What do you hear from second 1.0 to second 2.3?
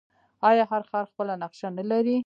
خپله نقشه نلري؟